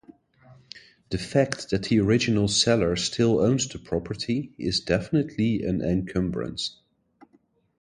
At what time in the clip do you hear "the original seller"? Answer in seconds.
1.83-2.95